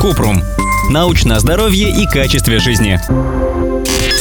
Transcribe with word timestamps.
Купрум. 0.00 0.42
Научное 0.90 1.38
здоровье 1.38 1.90
и 1.90 2.06
качестве 2.06 2.58
жизни. 2.58 3.00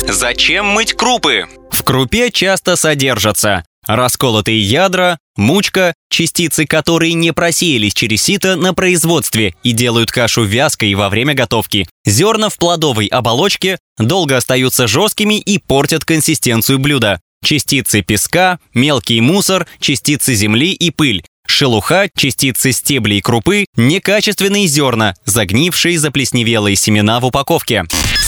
Зачем 0.08 0.66
мыть 0.66 0.94
крупы? 0.94 1.46
В 1.72 1.84
крупе 1.84 2.32
часто 2.32 2.76
содержатся 2.76 3.64
расколотые 3.88 4.62
ядра, 4.62 5.18
мучка, 5.36 5.94
частицы 6.10 6.66
которой 6.66 7.14
не 7.14 7.34
просеялись 7.34 7.94
через 7.94 8.24
сито 8.24 8.56
на 8.56 8.74
производстве 8.74 9.56
и 9.64 9.72
делают 9.72 10.12
кашу 10.12 10.44
вязкой 10.44 10.94
во 10.96 11.10
время 11.10 11.34
готовки. 11.34 11.88
Зерна 12.06 12.50
в 12.50 12.58
плодовой 12.58 13.08
оболочке 13.08 13.78
долго 13.98 14.38
остаются 14.38 14.88
жесткими 14.88 15.40
и 15.40 15.60
портят 15.60 16.06
консистенцию 16.06 16.80
блюда. 16.80 17.22
Частицы 17.44 18.02
песка, 18.02 18.60
мелкий 18.74 19.22
мусор, 19.22 19.68
частицы 19.80 20.34
земли 20.34 20.72
и 20.72 20.90
пыль. 20.90 21.24
Шелуха, 21.48 22.10
частицы 22.16 22.72
стеблей 22.72 23.22
крупы, 23.22 23.66
некачественные 23.76 24.68
зерна, 24.68 25.16
загнившие 25.26 26.00
заплесневелые 26.00 26.76
семена 26.76 27.20
в 27.20 27.26
упаковке. 27.26 27.86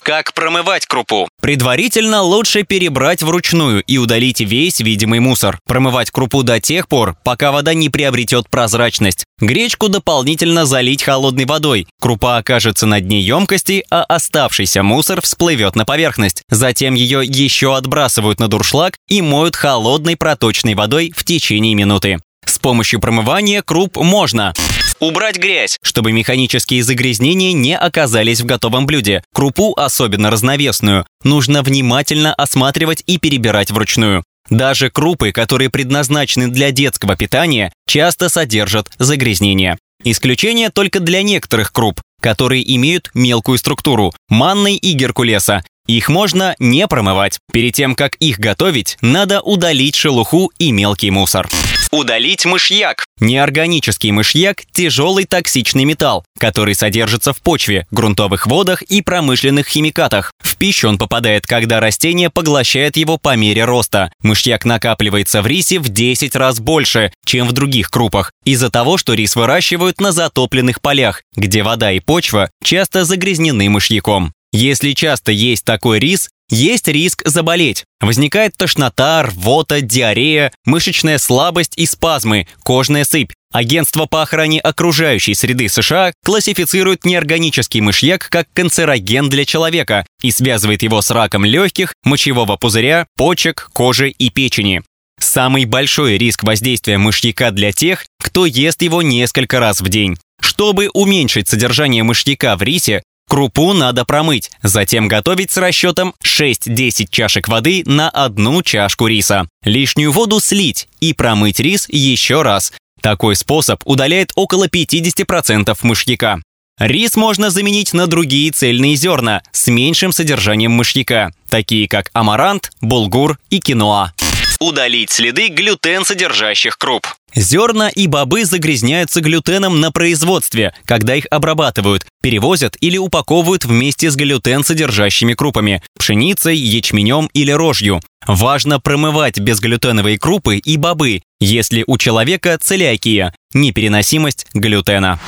Как 0.07 0.33
промывать 0.33 0.85
крупу? 0.85 1.27
Предварительно 1.41 2.21
лучше 2.21 2.63
перебрать 2.63 3.21
вручную 3.23 3.83
и 3.83 3.97
удалить 3.97 4.39
весь 4.39 4.79
видимый 4.79 5.19
мусор. 5.19 5.59
Промывать 5.67 6.11
крупу 6.11 6.43
до 6.43 6.61
тех 6.61 6.87
пор, 6.87 7.17
пока 7.25 7.51
вода 7.51 7.73
не 7.73 7.89
приобретет 7.89 8.49
прозрачность. 8.49 9.25
Гречку 9.41 9.89
дополнительно 9.89 10.65
залить 10.65 11.03
холодной 11.03 11.43
водой. 11.43 11.87
Крупа 11.99 12.37
окажется 12.37 12.85
на 12.85 13.01
дне 13.01 13.19
емкости, 13.19 13.83
а 13.91 14.05
оставшийся 14.05 14.81
мусор 14.81 15.19
всплывет 15.21 15.75
на 15.75 15.83
поверхность. 15.83 16.41
Затем 16.49 16.93
ее 16.93 17.25
еще 17.25 17.75
отбрасывают 17.75 18.39
на 18.39 18.47
дуршлаг 18.47 18.95
и 19.09 19.21
моют 19.21 19.57
холодной 19.57 20.15
проточной 20.15 20.75
водой 20.75 21.11
в 21.13 21.25
течение 21.25 21.75
минуты. 21.75 22.19
С 22.57 22.59
помощью 22.59 22.99
промывания 22.99 23.61
круп 23.61 23.97
можно 23.97 24.51
Убрать 24.99 25.37
грязь, 25.37 25.77
чтобы 25.83 26.11
механические 26.11 26.81
загрязнения 26.81 27.53
не 27.53 27.77
оказались 27.77 28.41
в 28.41 28.47
готовом 28.47 28.87
блюде. 28.87 29.21
Крупу, 29.31 29.75
особенно 29.77 30.31
разновесную, 30.31 31.05
нужно 31.23 31.61
внимательно 31.61 32.33
осматривать 32.33 33.03
и 33.05 33.19
перебирать 33.19 33.69
вручную. 33.69 34.23
Даже 34.49 34.89
крупы, 34.89 35.31
которые 35.33 35.69
предназначены 35.69 36.47
для 36.47 36.71
детского 36.71 37.15
питания, 37.15 37.71
часто 37.87 38.27
содержат 38.27 38.89
загрязнения. 38.97 39.77
Исключение 40.03 40.71
только 40.71 40.99
для 40.99 41.21
некоторых 41.21 41.71
круп, 41.71 42.01
которые 42.19 42.75
имеют 42.75 43.11
мелкую 43.13 43.59
структуру– 43.59 44.15
манной 44.29 44.77
и 44.77 44.93
геркулеса. 44.93 45.63
Их 45.85 46.09
можно 46.09 46.55
не 46.57 46.87
промывать. 46.87 47.37
Перед 47.53 47.75
тем, 47.75 47.93
как 47.93 48.15
их 48.15 48.39
готовить, 48.39 48.97
надо 49.01 49.41
удалить 49.41 49.93
шелуху 49.93 50.51
и 50.57 50.71
мелкий 50.71 51.11
мусор. 51.11 51.47
Удалить 51.91 52.45
мышьяк. 52.45 53.05
Неорганический 53.19 54.11
мышьяк– 54.11 54.63
тяжелый 54.71 55.25
токсичный 55.25 55.85
металл, 55.85 56.25
который 56.37 56.75
содержится 56.75 57.33
в 57.33 57.41
почве, 57.41 57.87
грунтовых 57.91 58.47
водах 58.47 58.81
и 58.83 59.01
промышленных 59.01 59.67
химикатах. 59.67 60.31
В 60.39 60.55
пищу 60.57 60.89
он 60.89 60.97
попадает, 60.97 61.47
когда 61.47 61.79
растение 61.79 62.29
поглощает 62.29 62.97
его 62.97 63.17
по 63.17 63.35
мере 63.35 63.65
роста. 63.65 64.11
Мышьяк 64.21 64.65
накапливается 64.65 65.41
в 65.41 65.47
рисе 65.47 65.79
в 65.79 65.89
10 65.89 66.35
раз 66.35 66.59
больше, 66.59 67.11
чем 67.25 67.47
в 67.47 67.53
других 67.53 67.89
крупах, 67.89 68.31
из-за 68.43 68.69
того, 68.69 68.97
что 68.97 69.13
рис 69.13 69.35
выращивают 69.35 70.01
на 70.01 70.11
затопленных 70.11 70.81
полях, 70.81 71.23
где 71.35 71.63
вода 71.63 71.91
и 71.91 71.99
почва 71.99 72.49
часто 72.63 73.05
загрязнены 73.05 73.69
мышьяком. 73.69 74.33
Если 74.53 74.93
часто 74.93 75.31
есть 75.31 75.65
такой 75.65 75.99
рис, 75.99 76.29
есть 76.49 76.87
риск 76.87 77.21
заболеть. 77.25 77.85
Возникает 77.99 78.55
тошнота, 78.55 79.23
рвота, 79.23 79.81
диарея, 79.81 80.51
мышечная 80.65 81.17
слабость 81.17 81.73
и 81.75 81.85
спазмы, 81.85 82.47
кожная 82.63 83.03
сыпь. 83.03 83.31
Агентство 83.51 84.05
по 84.05 84.21
охране 84.21 84.59
окружающей 84.59 85.33
среды 85.33 85.69
США 85.69 86.11
классифицирует 86.23 87.05
неорганический 87.05 87.79
мышьяк 87.79 88.27
как 88.29 88.47
канцероген 88.53 89.29
для 89.29 89.45
человека 89.45 90.05
и 90.21 90.31
связывает 90.31 90.83
его 90.83 91.01
с 91.01 91.09
раком 91.11 91.45
легких, 91.45 91.93
мочевого 92.03 92.57
пузыря, 92.57 93.07
почек, 93.15 93.69
кожи 93.73 94.09
и 94.09 94.29
печени. 94.29 94.83
Самый 95.19 95.65
большой 95.65 96.17
риск 96.17 96.43
воздействия 96.43 96.97
мышьяка 96.97 97.51
для 97.51 97.71
тех, 97.71 98.05
кто 98.21 98.45
ест 98.45 98.81
его 98.81 99.01
несколько 99.01 99.59
раз 99.59 99.81
в 99.81 99.89
день. 99.89 100.17
Чтобы 100.41 100.89
уменьшить 100.93 101.47
содержание 101.47 102.03
мышьяка 102.03 102.55
в 102.55 102.61
рисе, 102.61 103.01
Крупу 103.27 103.73
надо 103.73 104.05
промыть, 104.05 104.51
затем 104.63 105.07
готовить 105.07 105.51
с 105.51 105.57
расчетом 105.57 106.13
6-10 106.23 107.07
чашек 107.09 107.47
воды 107.49 107.83
на 107.85 108.09
одну 108.09 108.63
чашку 108.63 109.07
риса. 109.07 109.47
Лишнюю 109.63 110.11
воду 110.11 110.39
слить 110.39 110.87
и 111.01 111.13
промыть 111.13 111.59
рис 111.59 111.87
еще 111.89 112.41
раз. 112.41 112.71
Такой 113.01 113.35
способ 113.35 113.81
удаляет 113.85 114.31
около 114.35 114.67
50% 114.67 115.77
мышьяка. 115.83 116.41
Рис 116.79 117.15
можно 117.15 117.49
заменить 117.49 117.93
на 117.93 118.07
другие 118.07 118.51
цельные 118.51 118.95
зерна 118.95 119.41
с 119.51 119.67
меньшим 119.67 120.11
содержанием 120.11 120.71
мышьяка, 120.71 121.31
такие 121.49 121.87
как 121.87 122.09
амарант, 122.13 122.71
булгур 122.81 123.39
и 123.49 123.59
киноа. 123.59 124.13
Удалить 124.59 125.11
следы 125.11 125.49
глютен 125.49 126.03
содержащих 126.03 126.77
круп. 126.77 127.07
Зерна 127.35 127.89
и 127.89 128.07
бобы 128.07 128.45
загрязняются 128.45 129.21
глютеном 129.21 129.79
на 129.79 129.91
производстве, 129.91 130.73
когда 130.85 131.15
их 131.15 131.25
обрабатывают, 131.29 132.05
перевозят 132.23 132.75
или 132.79 132.97
упаковывают 132.97 133.65
вместе 133.65 134.09
с 134.09 134.15
глютен 134.15 134.63
содержащими 134.63 135.33
крупами– 135.33 135.83
пшеницей, 135.99 136.57
ячменем 136.57 137.29
или 137.33 137.51
рожью. 137.51 138.01
Важно 138.25 138.79
промывать 138.79 139.39
безглютеновые 139.39 140.17
крупы 140.17 140.57
и 140.57 140.77
бобы, 140.77 141.21
если 141.39 141.83
у 141.85 141.97
человека 141.99 142.57
целиакия– 142.59 143.35
непереносимость 143.53 144.47
глютена. 144.55 145.19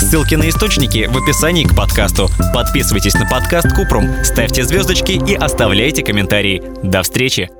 Ссылки 0.00 0.34
на 0.34 0.48
источники 0.48 1.08
в 1.10 1.22
описании 1.22 1.64
к 1.64 1.76
подкасту. 1.76 2.28
Подписывайтесь 2.54 3.14
на 3.14 3.28
подкаст 3.28 3.68
Купрум, 3.74 4.24
ставьте 4.24 4.64
звездочки 4.64 5.12
и 5.12 5.34
оставляйте 5.34 6.02
комментарии. 6.02 6.62
До 6.82 7.02
встречи! 7.02 7.50